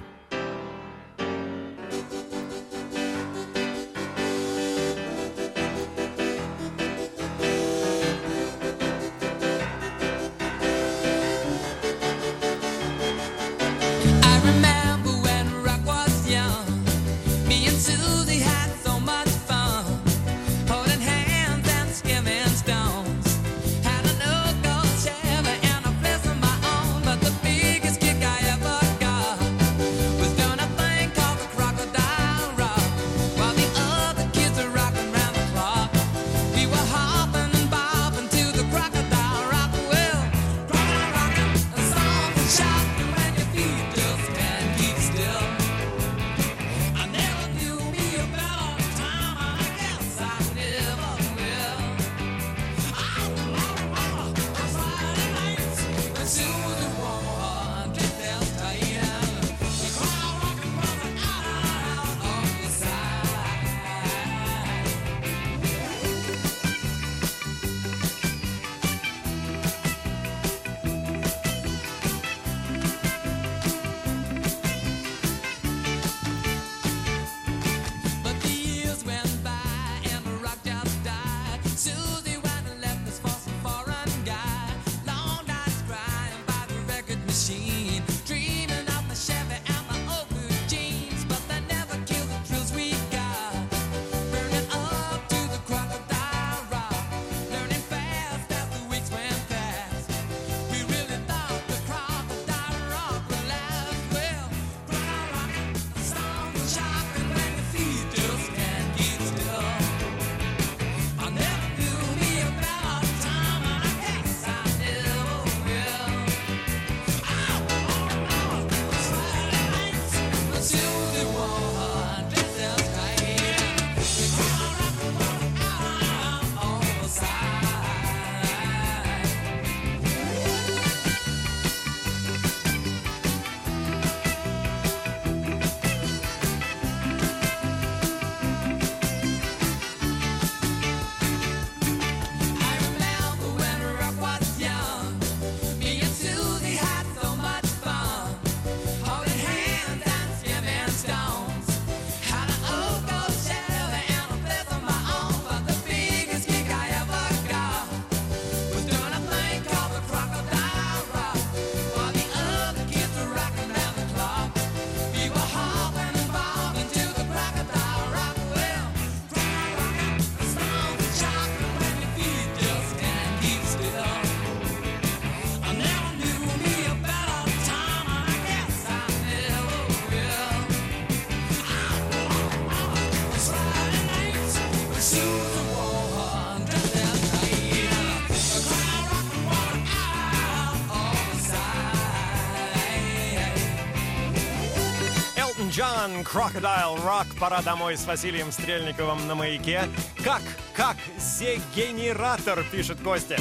John, 195.75 196.23
Crocodile 196.23 197.05
Rock. 197.05 197.37
Пора 197.41 197.61
домой 197.61 197.97
с 197.97 198.05
Василием 198.05 198.53
Стрельниковым 198.53 199.27
на 199.27 199.35
маяке. 199.35 199.89
Как, 200.23 200.43
как, 200.73 200.97
зегенератор, 201.19 202.63
пишет 202.71 203.01
Костя. 203.01 203.37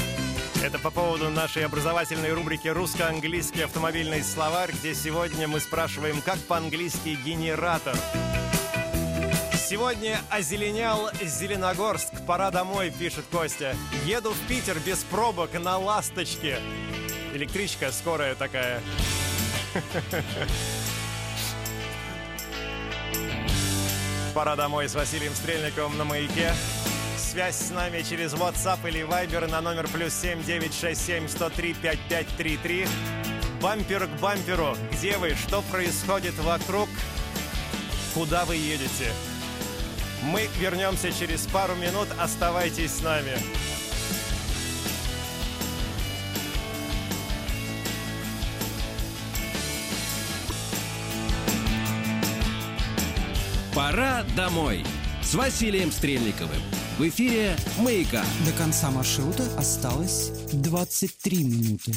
Это 0.63 0.80
по 0.80 0.89
поводу 0.89 1.30
нашей 1.30 1.63
образовательной 1.63 2.34
рубрики 2.34 2.67
«Русско-английский 2.67 3.62
автомобильный 3.62 4.24
словарь», 4.24 4.72
где 4.72 4.96
сегодня 4.96 5.48
мы 5.48 5.60
спрашиваем, 5.60 6.24
как 6.24 6.39
по-английски 6.39 7.19
«генератор». 7.24 7.96
Сегодня 9.54 10.19
озеленял 10.32 11.12
Зеленогорск. 11.22 12.13
Пора 12.26 12.50
домой, 12.50 12.89
пишет 12.89 13.26
Костя. 13.32 13.76
Еду 14.08 14.32
в 14.32 14.48
Питер 14.48 14.80
без 14.80 15.04
пробок 15.04 15.54
на 15.54 15.78
«Ласточке». 15.78 16.58
Электричка 17.36 17.91
скорая 17.91 18.34
такая. 18.34 18.82
Пора 24.34 24.56
домой 24.56 24.89
с 24.89 24.96
Василием 24.96 25.36
Стрельниковым 25.36 25.96
на 25.96 26.06
маяке. 26.06 26.54
Связь 27.17 27.56
с 27.56 27.69
нами 27.69 28.02
через 28.02 28.34
WhatsApp 28.34 28.80
или 28.88 29.02
Viber 29.02 29.48
на 29.48 29.62
номер 29.62 29.88
плюс 29.88 30.12
7 30.13 30.43
967 30.43 31.28
103 31.28 31.74
5533. 31.76 32.88
Бампер 33.62 34.08
к 34.08 34.19
бамперу. 34.19 34.76
Где 34.91 35.17
вы? 35.17 35.36
Что 35.36 35.62
происходит 35.72 36.34
вокруг? 36.39 36.89
Куда 38.15 38.46
вы 38.46 38.56
едете? 38.56 39.12
Мы 40.24 40.50
вернемся 40.58 41.12
через 41.12 41.46
пару 41.46 41.76
минут. 41.76 42.08
Оставайтесь 42.19 42.91
с 42.91 43.02
нами. 43.02 43.34
Пора 53.75 54.23
домой 54.36 54.86
с 55.23 55.33
Василием 55.33 55.91
Стрельниковым. 55.91 56.62
В 56.99 57.07
эфире 57.07 57.55
«Маяка». 57.79 58.23
До 58.45 58.51
конца 58.51 58.91
маршрута 58.91 59.45
осталось 59.57 60.29
23 60.51 61.43
минуты. 61.43 61.91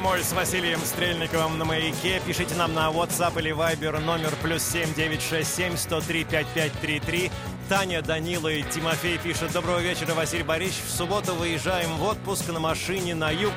Домой 0.00 0.22
с 0.22 0.32
Василием 0.32 0.80
Стрельниковым 0.80 1.58
на 1.58 1.66
маяке. 1.66 2.22
Пишите 2.26 2.54
нам 2.54 2.72
на 2.72 2.88
WhatsApp 2.88 3.38
или 3.38 3.52
Viber 3.52 4.00
номер 4.00 4.32
плюс 4.42 4.62
7967 4.62 5.76
103 5.76 6.24
5533. 6.24 7.30
Таня, 7.68 8.00
Данила 8.00 8.48
и 8.48 8.62
Тимофей 8.62 9.18
пишут 9.18 9.52
«Доброго 9.52 9.80
вечера, 9.80 10.14
Василий 10.14 10.42
Борисович. 10.42 10.84
В 10.86 10.90
субботу 10.90 11.34
выезжаем 11.34 11.98
в 11.98 12.04
отпуск 12.04 12.48
на 12.48 12.60
машине 12.60 13.14
на 13.14 13.30
юг. 13.30 13.52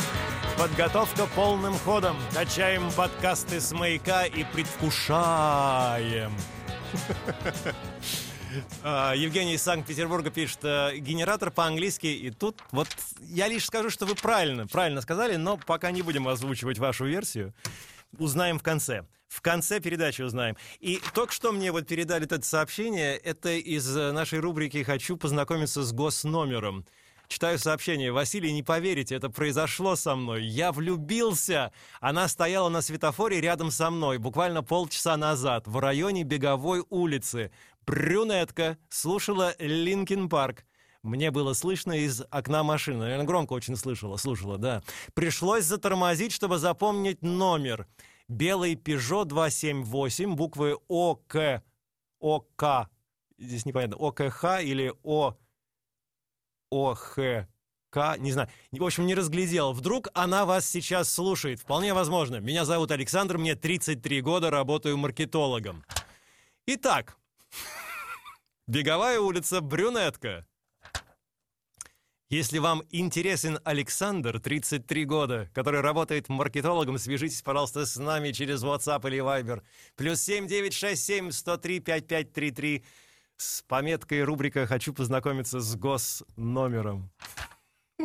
Подготовка 0.58 1.28
полным 1.34 1.78
ходом. 1.80 2.18
Качаем 2.34 2.92
подкасты 2.92 3.62
с 3.62 3.72
маяка 3.72 4.26
и 4.26 4.44
предвкушаем». 4.44 6.34
А, 8.84 9.14
Евгений 9.14 9.56
из 9.56 9.64
Санкт-Петербурга 9.64 10.30
пишет, 10.30 10.60
э, 10.64 10.98
генератор 10.98 11.52
по-английски, 11.52 12.08
и 12.08 12.32
тут 12.32 12.62
вот 12.72 12.88
я 13.22 13.48
лишь 13.48 13.66
скажу, 13.66 13.90
что 13.90 14.06
вы 14.06 14.16
правильно, 14.16 14.68
правильно 14.68 15.02
сказали, 15.02 15.36
но 15.36 15.58
пока 15.58 15.92
не 15.92 16.02
будем 16.02 16.28
озвучивать 16.28 16.80
вашу 16.80 17.06
версию. 17.06 17.54
Узнаем 18.18 18.60
в 18.60 18.64
конце. 18.64 19.06
В 19.28 19.42
конце 19.42 19.80
передачи 19.80 20.22
узнаем. 20.22 20.56
И 20.80 21.02
только 21.14 21.34
что 21.34 21.52
мне 21.52 21.72
вот 21.72 21.88
передали 21.88 22.26
это 22.26 22.42
сообщение, 22.44 23.18
это 23.18 23.54
из 23.54 23.96
э, 23.98 24.12
нашей 24.12 24.40
рубрики 24.40 24.84
«Хочу 24.84 25.18
познакомиться 25.18 25.84
с 25.84 25.92
госномером». 25.92 26.86
Читаю 27.28 27.58
сообщение. 27.58 28.12
Василий, 28.12 28.54
не 28.54 28.62
поверите, 28.62 29.16
это 29.16 29.30
произошло 29.30 29.96
со 29.96 30.16
мной. 30.16 30.44
Я 30.44 30.72
влюбился. 30.72 31.72
Она 32.00 32.28
стояла 32.28 32.70
на 32.70 32.82
светофоре 32.82 33.42
рядом 33.42 33.72
со 33.72 33.90
мной 33.90 34.20
буквально 34.20 34.62
полчаса 34.62 35.18
назад 35.18 35.68
в 35.68 35.80
районе 35.80 36.24
Беговой 36.24 36.84
улицы. 36.92 37.50
Брюнетка 37.86 38.78
слушала 38.90 39.56
Linkin 39.60 40.30
Park. 40.30 40.66
Мне 41.02 41.32
было 41.32 41.54
слышно 41.54 41.92
из 41.94 42.24
окна 42.30 42.64
машины. 42.64 43.00
Наверное, 43.00 43.26
громко 43.26 43.54
очень 43.54 43.76
слышала, 43.76 44.16
слушала, 44.18 44.58
да. 44.58 44.82
Пришлось 45.14 45.66
затормозить, 45.66 46.32
чтобы 46.32 46.58
запомнить 46.58 47.22
номер. 47.22 47.88
белый 48.30 48.76
Peugeot 48.76 49.26
278, 49.26 50.36
буквы 50.36 50.78
ОК, 50.88 51.62
ОК, 52.20 52.90
здесь 53.38 53.66
непонятно, 53.66 53.98
ОКХ 53.98 54.62
или 54.62 54.94
О, 55.04 55.36
ОХК, 56.72 58.18
не 58.18 58.32
знаю, 58.32 58.50
в 58.72 58.84
общем, 58.84 59.06
не 59.06 59.14
разглядел. 59.14 59.74
Вдруг 59.74 60.08
она 60.14 60.46
вас 60.46 60.66
сейчас 60.66 61.14
слушает, 61.14 61.60
вполне 61.60 61.94
возможно. 61.94 62.38
Меня 62.38 62.64
зовут 62.64 62.92
Александр, 62.92 63.38
мне 63.38 63.56
33 63.56 64.22
года, 64.22 64.50
работаю 64.50 64.98
маркетологом. 64.98 65.84
Итак, 66.66 67.18
беговая 68.68 69.20
улица 69.20 69.62
Брюнетка. 69.62 70.46
Если 72.30 72.58
вам 72.58 72.82
интересен 72.90 73.60
Александр, 73.64 74.40
33 74.40 75.06
года, 75.06 75.50
который 75.54 75.82
работает 75.82 76.30
маркетологом, 76.30 76.98
свяжитесь, 76.98 77.44
пожалуйста, 77.44 77.86
с 77.86 77.96
нами 77.98 78.32
через 78.32 78.64
WhatsApp 78.64 79.08
или 79.08 79.20
Viber. 79.20 79.62
Плюс 79.96 80.20
7967 80.22 81.32
103 81.32 81.80
5533 81.80 82.84
с 83.38 83.62
пометкой 83.62 84.24
рубрика 84.24 84.66
«Хочу 84.66 84.94
познакомиться 84.94 85.60
с 85.60 85.76
госномером». 85.76 87.12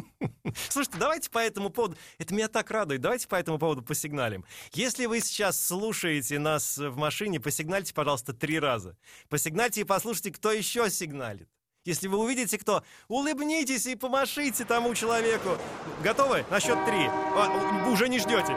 Слушайте, 0.68 0.98
давайте 0.98 1.30
по 1.30 1.38
этому 1.38 1.70
поводу, 1.70 1.96
это 2.18 2.34
меня 2.34 2.48
так 2.48 2.70
радует, 2.70 3.00
давайте 3.00 3.28
по 3.28 3.36
этому 3.36 3.58
поводу 3.58 3.82
посигналим. 3.82 4.44
Если 4.72 5.06
вы 5.06 5.20
сейчас 5.20 5.60
слушаете 5.60 6.38
нас 6.38 6.78
в 6.78 6.96
машине, 6.96 7.40
посигнальте, 7.40 7.94
пожалуйста, 7.94 8.32
три 8.32 8.58
раза. 8.58 8.96
Посигнальте 9.28 9.82
и 9.82 9.84
послушайте, 9.84 10.32
кто 10.32 10.52
еще 10.52 10.90
сигналит. 10.90 11.48
Если 11.84 12.06
вы 12.06 12.18
увидите 12.18 12.58
кто, 12.58 12.82
улыбнитесь 13.08 13.86
и 13.86 13.94
помашите 13.94 14.64
тому 14.64 14.94
человеку. 14.94 15.56
Готовы? 16.02 16.44
На 16.50 16.60
счет 16.60 16.78
три. 16.84 17.06
А, 17.06 17.88
уже 17.90 18.08
не 18.08 18.18
ждете. 18.18 18.54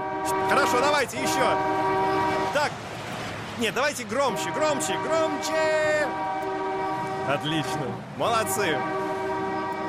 Хорошо, 0.49 0.81
давайте 0.81 1.17
еще. 1.17 1.57
Так. 2.53 2.71
Нет, 3.57 3.73
давайте 3.73 4.03
громче, 4.03 4.51
громче, 4.51 4.97
громче. 5.03 6.07
Отлично. 7.27 7.95
Молодцы. 8.17 8.77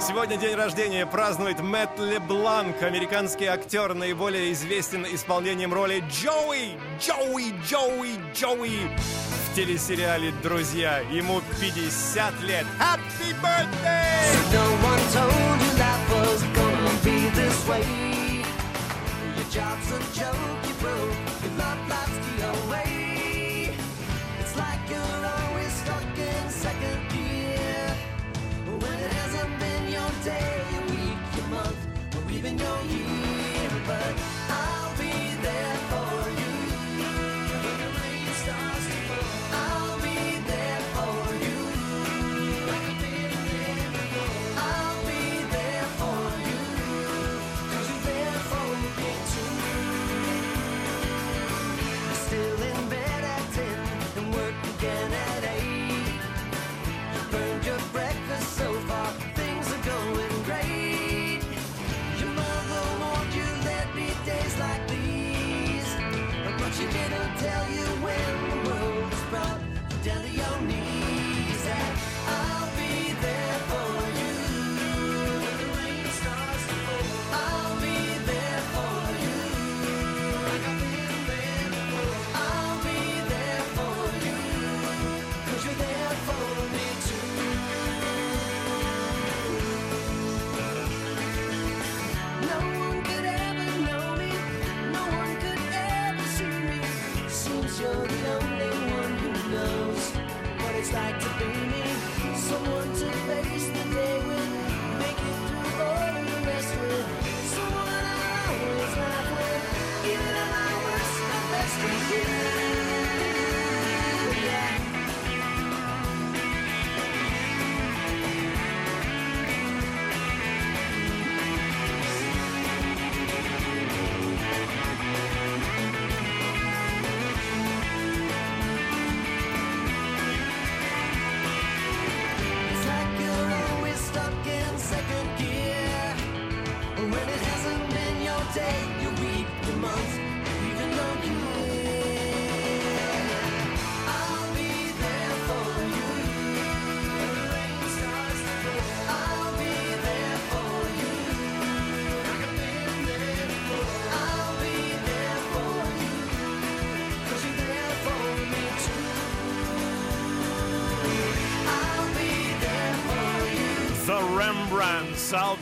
Сегодня 0.05 0.37
день 0.37 0.57
рождения 0.57 1.07
празднует 1.07 1.61
Мэтт 1.61 1.97
Лебланк, 2.01 2.83
американский 2.83 3.45
актер, 3.45 3.95
наиболее 3.95 4.53
известен 4.53 5.07
исполнением 5.07 5.73
роли 5.73 6.03
Джоуи, 6.11 6.77
Джоуи, 7.01 7.55
Джоуи, 7.65 8.19
Джоуи 8.35 8.91
в 9.53 9.55
телесериале 9.55 10.33
«Друзья». 10.43 10.99
Ему 11.13 11.41
50 11.61 12.43
лет. 12.43 12.67
Happy 12.81 13.33
birthday! 13.41 14.03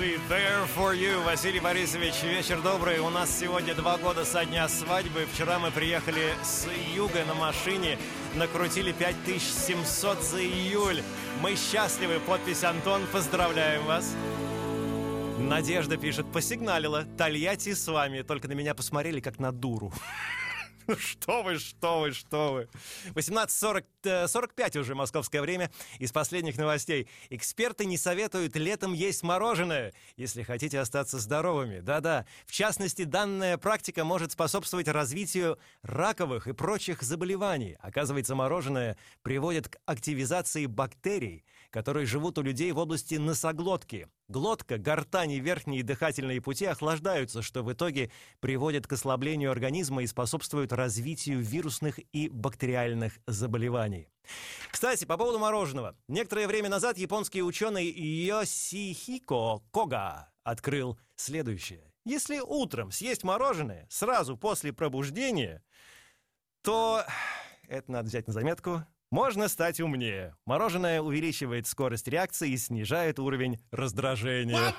Be 0.01 0.17
there 0.31 0.67
for 0.75 0.95
you. 0.95 1.23
Василий 1.25 1.61
Борисович, 1.61 2.23
вечер 2.23 2.63
добрый. 2.63 3.01
У 3.01 3.11
нас 3.11 3.39
сегодня 3.39 3.75
два 3.75 3.99
года 3.99 4.25
со 4.25 4.47
дня 4.47 4.67
свадьбы. 4.67 5.27
Вчера 5.31 5.59
мы 5.59 5.71
приехали 5.71 6.33
с 6.43 6.67
юга 6.95 7.23
на 7.27 7.35
машине, 7.35 7.99
накрутили 8.35 8.93
5700 8.93 10.23
за 10.23 10.43
июль. 10.43 11.03
Мы 11.43 11.55
счастливы. 11.55 12.19
Подпись 12.21 12.65
Антон. 12.65 13.03
Поздравляем 13.13 13.85
вас. 13.85 14.15
Надежда 15.39 15.99
пишет, 15.99 16.25
посигналила. 16.33 17.05
Тольятти 17.19 17.75
с 17.75 17.87
вами. 17.87 18.23
Только 18.23 18.49
на 18.49 18.53
меня 18.53 18.75
посмотрели, 18.75 19.21
как 19.21 19.39
на 19.39 19.53
дуру. 19.53 19.93
Что 20.99 21.43
вы, 21.43 21.59
что 21.59 22.01
вы, 22.01 22.13
что 22.13 22.53
вы. 22.53 22.69
18.45 24.05 24.79
уже 24.79 24.95
московское 24.95 25.43
время. 25.43 25.71
Из 25.99 26.13
последних 26.13 26.57
новостей. 26.57 27.09
Эксперты 27.29 27.85
не 27.85 27.97
советуют 27.97 28.57
летом 28.57 28.93
есть 28.93 29.23
мороженое, 29.23 29.93
если 30.17 30.43
хотите 30.43 30.79
остаться 30.81 31.19
здоровыми. 31.19 31.81
Да-да. 31.81 32.27
В 32.47 32.53
частности, 32.53 33.05
данная 33.05 33.59
практика 33.59 34.05
может 34.05 34.33
способствовать 34.33 34.89
развитию 34.89 35.59
раковых 35.83 36.47
и 36.47 36.53
прочих 36.53 37.03
заболеваний. 37.03 37.77
Оказывается, 37.81 38.35
мороженое 38.35 38.97
приводит 39.23 39.69
к 39.69 39.79
активизации 39.87 40.67
бактерий, 40.67 41.45
которые 41.71 42.07
живут 42.07 42.39
у 42.39 42.43
людей 42.43 42.73
в 42.73 42.79
области 42.79 43.15
носоглотки. 43.15 44.09
Глотка, 44.29 44.79
гортань 44.79 45.33
и 45.33 45.41
верхние 45.41 45.83
дыхательные 45.83 46.41
пути 46.41 46.65
охлаждаются, 46.65 47.43
что 47.43 47.65
в 47.65 47.73
итоге 47.73 48.13
приводит 48.39 48.87
к 48.87 48.93
ослаблению 48.93 49.51
организма 49.51 50.05
и 50.05 50.07
способствует 50.07 50.73
развитию 50.73 51.41
вирусных 51.41 51.99
и 52.13 52.29
бактериальных 52.29 53.19
заболеваний. 53.27 53.90
Кстати, 54.71 55.05
по 55.05 55.17
поводу 55.17 55.39
мороженого. 55.39 55.97
Некоторое 56.09 56.47
время 56.47 56.69
назад 56.69 56.99
японский 56.99 57.43
ученый 57.43 57.87
Йосихико 57.87 59.63
Кога 59.73 60.33
открыл 60.45 60.99
следующее. 61.17 61.93
Если 62.05 62.39
утром 62.39 62.91
съесть 62.91 63.25
мороженое 63.25 63.87
сразу 63.91 64.37
после 64.37 64.73
пробуждения, 64.73 65.63
то 66.63 67.05
это 67.69 67.91
надо 67.93 68.09
взять 68.09 68.27
на 68.27 68.33
заметку. 68.33 68.85
Можно 69.11 69.49
стать 69.49 69.81
умнее. 69.81 70.37
Мороженое 70.47 71.01
увеличивает 71.01 71.67
скорость 71.67 72.07
реакции 72.07 72.51
и 72.51 72.57
снижает 72.57 73.19
уровень 73.19 73.59
раздражения. 73.73 74.73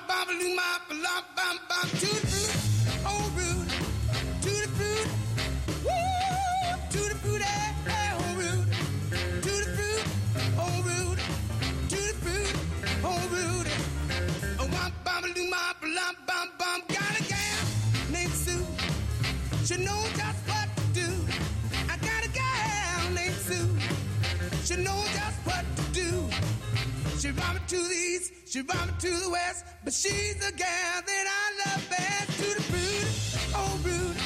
She 28.52 28.60
me 28.60 28.68
to 28.98 29.08
the 29.08 29.30
west, 29.30 29.64
but 29.82 29.94
she's 29.94 30.36
the 30.36 30.52
gal 30.52 31.02
that 31.06 31.26
I 31.40 31.70
love 31.70 31.88
best. 31.88 32.36
To 32.36 32.54
the 32.54 32.62
fruit, 32.68 33.08
oh 33.56 33.80
rude, 33.82 34.16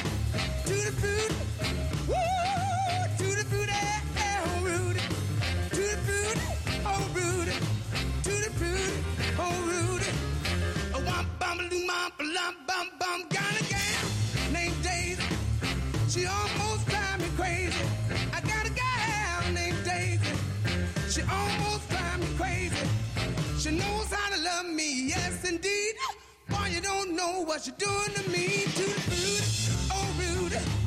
to 0.65 0.75
the 0.85 0.91
fruit, 0.99 1.31
woo, 2.09 3.17
to 3.19 3.35
the 3.37 3.45
fruit, 3.45 3.69
eh, 3.71 4.01
oh 4.43 4.63
rude, 4.65 4.99
to 5.69 5.81
the 5.91 5.97
fruit, 6.03 6.39
oh 6.85 7.07
rude, 7.15 7.53
to 8.25 8.31
the 8.43 8.51
fruit, 8.59 9.03
oh 9.39 9.55
rude. 9.63 10.07
Oh, 10.93 11.01
womp 11.07 11.27
bum 11.39 11.57
doo 11.69 11.87
mom 11.87 12.11
bum 12.17 12.55
bum 12.67 12.87
bum, 12.99 13.36
know 27.17 27.43
what 27.43 27.65
you're 27.65 27.75
doing 27.77 28.13
to 28.13 28.29
me. 28.29 28.63
To 28.77 28.83
the 28.83 29.01
food, 29.09 29.89
oh 29.91 30.07
rude. 30.19 30.86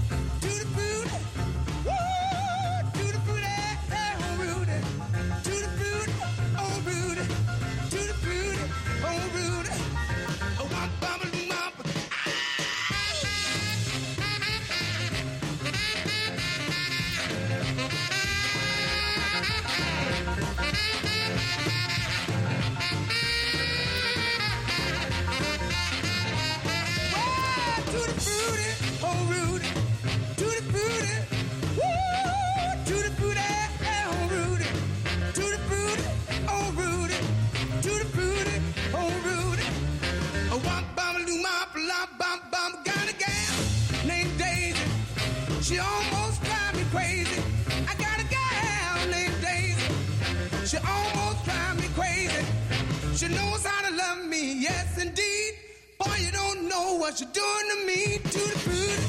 Know 56.71 56.95
what 56.95 57.21
you're 57.21 57.35
doing 57.43 57.67
to 57.73 57.77
me. 57.87 58.01
To 58.35 58.41
the 58.53 58.59
fruit, 58.65 59.01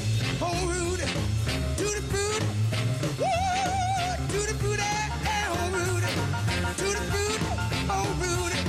oh 0.41 0.59
Rudy. 0.73 1.07
To 1.79 1.87
the 1.95 2.03
fruit, 2.11 2.43
woo. 3.21 4.09
To 4.33 4.39
the 4.49 4.55
fruit, 4.61 4.79
eh, 4.79 5.29
eh, 5.35 5.55
oh 5.55 5.67
Rudy. 5.77 6.11
To 6.81 6.87
the 6.97 7.03
fruit, 7.11 7.39
oh 7.95 8.07
Rudy. 8.23 8.59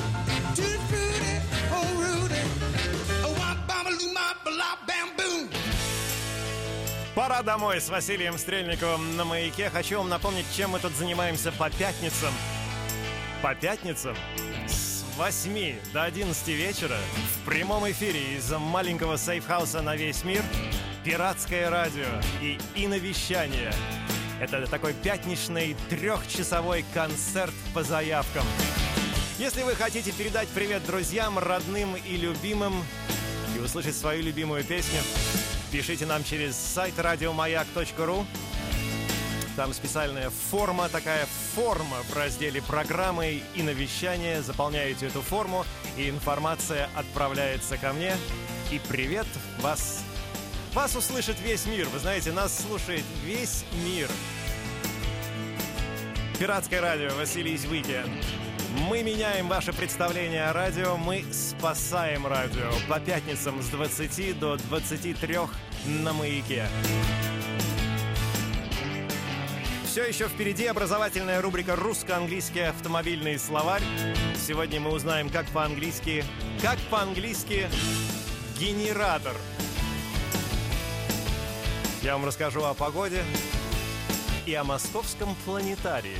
Fruit, 0.90 1.22
eh, 1.32 1.76
oh 1.78 1.88
Rudy. 2.04 2.40
Oh, 3.24 3.32
womp, 3.40 3.58
bam, 3.66 3.86
loo, 3.98 4.12
mop, 4.12 4.38
lop, 4.60 4.78
bam, 4.86 5.08
boom. 5.16 5.48
Пора 7.14 7.42
домой 7.42 7.80
с 7.80 7.88
Василием 7.88 8.36
Стрельниковым 8.38 9.16
на 9.16 9.24
маяке. 9.24 9.70
Хочу 9.70 9.98
вам 9.98 10.08
напомнить, 10.08 10.46
чем 10.54 10.70
мы 10.70 10.80
тут 10.80 10.92
занимаемся 10.92 11.50
по 11.52 11.70
пятницам. 11.70 12.32
По 13.42 13.54
пятницам 13.54 14.16
8 15.16 15.74
до 15.92 16.04
11 16.04 16.48
вечера 16.48 16.96
в 17.36 17.46
прямом 17.46 17.90
эфире 17.90 18.36
из 18.36 18.50
маленького 18.50 19.18
сейфхауса 19.18 19.82
на 19.82 19.94
весь 19.94 20.24
мир 20.24 20.42
пиратское 21.04 21.68
радио 21.68 22.06
и 22.40 22.58
иновещание. 22.74 23.72
Это 24.40 24.66
такой 24.66 24.94
пятничный 24.94 25.76
трехчасовой 25.90 26.84
концерт 26.94 27.52
по 27.74 27.82
заявкам. 27.82 28.44
Если 29.38 29.62
вы 29.62 29.74
хотите 29.74 30.12
передать 30.12 30.48
привет 30.48 30.84
друзьям, 30.86 31.38
родным 31.38 31.94
и 31.94 32.16
любимым 32.16 32.72
и 33.54 33.60
услышать 33.60 33.96
свою 33.96 34.22
любимую 34.22 34.64
песню, 34.64 35.00
пишите 35.70 36.06
нам 36.06 36.24
через 36.24 36.56
сайт 36.56 36.98
радиомаяк.ру. 36.98 38.26
Там 39.56 39.74
специальная 39.74 40.30
форма, 40.30 40.88
такая 40.88 41.26
форма 41.54 41.98
в 42.08 42.16
разделе 42.16 42.62
программы 42.62 43.42
и 43.54 43.62
навещания. 43.62 44.40
Заполняете 44.40 45.08
эту 45.08 45.20
форму, 45.20 45.66
и 45.98 46.08
информация 46.08 46.88
отправляется 46.94 47.76
ко 47.76 47.92
мне. 47.92 48.14
И 48.70 48.80
привет 48.88 49.26
вас. 49.60 50.02
Вас 50.72 50.96
услышит 50.96 51.38
весь 51.40 51.66
мир. 51.66 51.86
Вы 51.88 51.98
знаете, 51.98 52.32
нас 52.32 52.62
слушает 52.62 53.04
весь 53.24 53.64
мир. 53.84 54.08
Пиратское 56.38 56.80
радио 56.80 57.10
Василий 57.14 57.56
Weekend. 57.56 58.10
Мы 58.88 59.02
меняем 59.02 59.48
ваше 59.48 59.74
представление 59.74 60.46
о 60.46 60.54
радио, 60.54 60.96
мы 60.96 61.26
спасаем 61.30 62.26
радио 62.26 62.70
по 62.88 62.98
пятницам 62.98 63.62
с 63.62 63.66
20 63.66 64.38
до 64.38 64.56
23 64.56 65.38
на 65.84 66.14
маяке. 66.14 66.66
Все 69.92 70.04
еще 70.04 70.26
впереди 70.26 70.64
образовательная 70.64 71.42
рубрика 71.42 71.76
«Русско-английский 71.76 72.60
автомобильный 72.60 73.38
словарь». 73.38 73.82
Сегодня 74.34 74.80
мы 74.80 74.90
узнаем, 74.90 75.28
как 75.28 75.46
по-английски, 75.48 76.24
как 76.62 76.78
по-английски 76.90 77.68
генератор. 78.58 79.36
Я 82.00 82.14
вам 82.14 82.24
расскажу 82.24 82.64
о 82.64 82.72
погоде 82.72 83.22
и 84.46 84.54
о 84.54 84.64
московском 84.64 85.36
планетарии. 85.44 86.16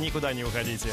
Никуда 0.00 0.32
не 0.32 0.42
уходите. 0.42 0.90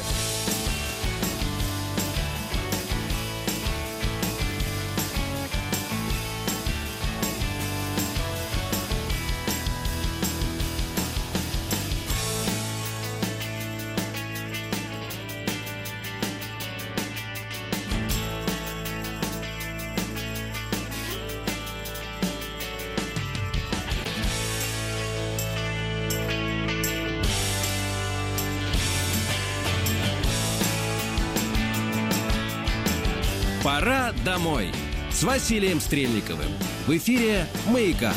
Домой 34.40 34.72
с 35.10 35.22
Василием 35.22 35.80
Стрельниковым. 35.80 36.50
В 36.86 36.96
эфире 36.96 37.46
«Маяка». 37.68 38.12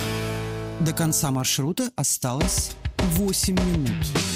До 0.80 0.94
конца 0.94 1.32
маршрута 1.32 1.92
осталось 1.96 2.72
8 2.98 3.54
минут. 3.54 4.33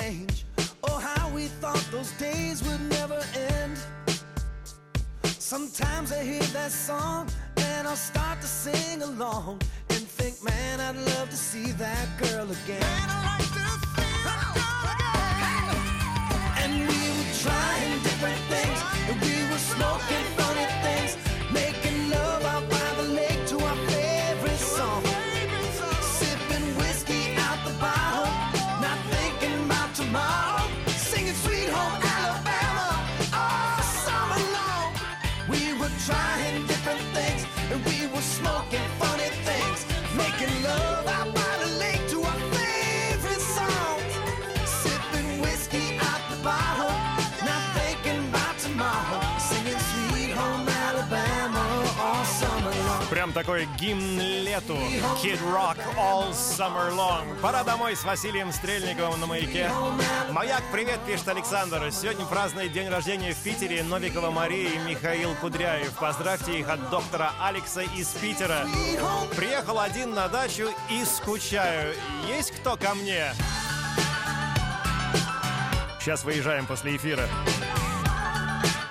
Change. 0.00 0.44
Oh, 0.84 0.98
how 0.98 1.28
we 1.30 1.46
thought 1.60 1.84
those 1.90 2.12
days 2.12 2.62
would 2.64 2.80
never 2.98 3.20
end. 3.34 3.78
Sometimes 5.24 6.12
I 6.12 6.22
hear 6.22 6.42
that 6.58 6.72
song 6.72 7.28
and 7.56 7.86
I'll 7.88 7.96
start 7.96 8.40
to 8.40 8.46
sing 8.46 9.02
along 9.02 9.60
and 9.90 10.02
think, 10.18 10.34
man, 10.42 10.80
I'd 10.80 10.96
love 11.12 11.30
to 11.30 11.36
see 11.36 11.72
that 11.72 12.06
girl 12.18 12.48
again. 12.50 12.82
And 13.40 13.45
такой 53.46 53.68
гимн 53.78 54.18
лету. 54.42 54.74
Kid 55.22 55.38
Rock 55.54 55.78
All 55.96 56.32
Summer 56.32 56.90
Long. 56.92 57.40
Пора 57.40 57.62
домой 57.62 57.94
с 57.94 58.02
Василием 58.02 58.50
Стрельниковым 58.50 59.20
на 59.20 59.26
маяке. 59.26 59.70
Маяк, 60.32 60.64
привет, 60.72 60.98
пишет 61.06 61.28
Александр. 61.28 61.92
Сегодня 61.92 62.26
празднует 62.26 62.72
день 62.72 62.88
рождения 62.88 63.34
в 63.34 63.38
Питере 63.38 63.84
Новикова 63.84 64.32
Мария 64.32 64.70
и 64.70 64.78
Михаил 64.78 65.32
Кудряев. 65.36 65.92
Поздравьте 65.92 66.58
их 66.58 66.68
от 66.68 66.90
доктора 66.90 67.30
Алекса 67.40 67.82
из 67.82 68.08
Питера. 68.14 68.66
Приехал 69.36 69.78
один 69.78 70.12
на 70.12 70.26
дачу 70.26 70.68
и 70.90 71.04
скучаю. 71.04 71.94
Есть 72.26 72.50
кто 72.50 72.76
ко 72.76 72.94
мне? 72.94 73.32
Сейчас 76.00 76.24
выезжаем 76.24 76.66
после 76.66 76.96
эфира. 76.96 77.28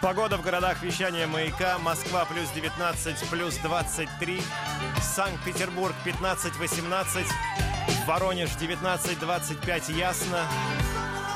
Погода 0.05 0.37
в 0.37 0.43
городах 0.43 0.83
вещания 0.83 1.25
маяка. 1.25 1.79
Москва 1.79 2.25
плюс 2.25 2.47
19, 2.51 3.27
плюс 3.31 3.57
23. 3.57 4.39
Санкт-Петербург 5.01 5.95
15-18. 6.05 7.25
Воронеж 8.05 8.51
19-25 8.51 9.97
ясно. 9.97 10.45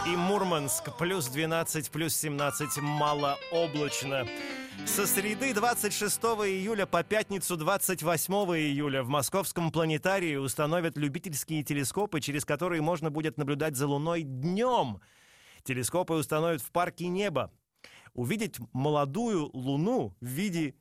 И 0.06 0.16
Мурманск 0.16 0.96
плюс 1.00 1.30
12, 1.30 1.90
плюс 1.90 2.16
17 2.16 2.78
малооблачно. 2.78 4.28
Со 4.86 5.08
среды 5.08 5.56
26 5.56 6.20
июля 6.46 6.86
по 6.86 7.02
пятницу 7.02 7.58
28 7.58 8.34
июля 8.56 9.02
в 9.02 9.08
Московском 9.08 9.72
планетарии 9.72 10.36
установят 10.36 10.96
любительские 10.96 11.64
телескопы, 11.64 12.22
через 12.22 12.46
которые 12.46 12.84
можно 12.84 13.10
будет 13.10 13.40
наблюдать 13.40 13.76
за 13.76 13.88
Луной 13.88 14.22
днем. 14.22 15.02
Телескопы 15.64 16.14
установят 16.14 16.62
в 16.62 16.70
парке 16.70 17.08
неба. 17.08 17.52
Увидеть 18.20 18.60
молодую 18.74 19.50
Луну 19.54 20.14
в 20.20 20.26
виде 20.26 20.76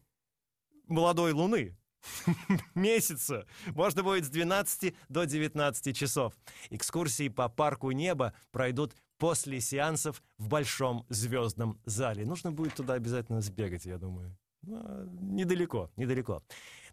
молодой 0.89 1.31
Луны 1.31 1.79
месяца 2.75 3.47
можно 3.77 4.03
будет 4.03 4.25
с 4.25 4.29
12 4.29 4.93
до 5.09 5.25
19 5.25 5.97
часов. 5.97 6.35
Экскурсии 6.71 7.29
по 7.29 7.49
парку 7.49 7.93
неба 7.93 8.35
пройдут 8.51 8.97
после 9.19 9.61
сеансов 9.61 10.21
в 10.37 10.49
Большом 10.49 11.07
звездном 11.11 11.81
зале. 11.85 12.27
Нужно 12.27 12.51
будет 12.51 12.75
туда 12.75 12.95
обязательно 12.95 13.41
сбегать, 13.41 13.87
я 13.87 13.99
думаю. 13.99 14.37
Ну, 14.63 14.81
а, 14.83 15.07
недалеко, 15.21 15.93
недалеко. 15.95 16.43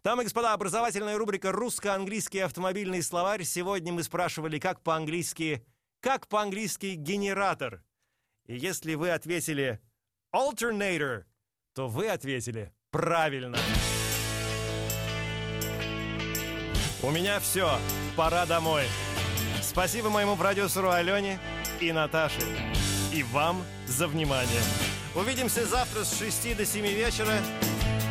И 0.04 0.22
господа, 0.22 0.52
образовательная 0.52 1.18
рубрика 1.18 1.50
«Русско-английский 1.50 2.38
автомобильный 2.38 3.02
словарь». 3.02 3.42
Сегодня 3.42 3.92
мы 3.92 4.04
спрашивали, 4.04 4.60
как 4.60 4.80
по-английски, 4.82 5.66
как 5.98 6.28
по-английски 6.28 6.94
генератор. 6.94 7.82
И 8.46 8.56
если 8.56 8.94
вы 8.94 9.10
ответили 9.10 9.80
alternator, 10.36 11.24
то 11.74 11.88
вы 11.88 12.08
ответили 12.08 12.72
правильно. 12.90 13.56
У 17.02 17.10
меня 17.10 17.40
все. 17.40 17.78
Пора 18.16 18.46
домой. 18.46 18.84
Спасибо 19.62 20.10
моему 20.10 20.36
продюсеру 20.36 20.90
Алене 20.90 21.38
и 21.80 21.92
Наташе. 21.92 22.40
И 23.12 23.22
вам 23.22 23.62
за 23.86 24.08
внимание. 24.08 24.62
Увидимся 25.14 25.64
завтра 25.64 26.04
с 26.04 26.18
6 26.18 26.56
до 26.56 26.66
7 26.66 26.86
вечера. 26.86 27.34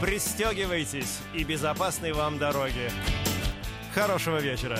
Пристегивайтесь 0.02 1.20
и 1.34 1.44
безопасной 1.44 2.14
вам 2.14 2.38
дороги. 2.38 2.92
Хорошего 3.94 4.38
вечера. 4.38 4.80